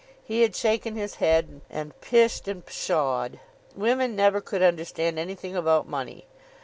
He 0.25 0.41
had 0.41 0.55
shaken 0.55 0.95
his 0.95 1.17
head 1.21 1.61
and 1.69 2.01
pished 2.01 2.47
and 2.47 2.65
pshawed. 2.65 3.39
Women 3.75 4.15
never 4.15 4.41
could 4.41 4.63
understand 4.63 5.19
anything 5.19 5.55
about 5.55 5.87
money. 5.87 6.25